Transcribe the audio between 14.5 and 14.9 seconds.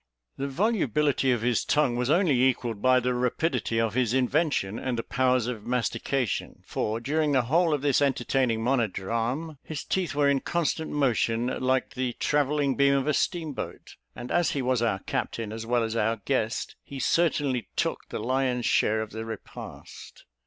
he was